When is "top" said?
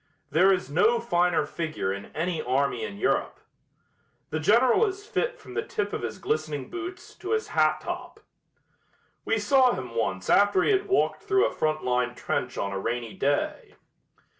7.81-8.19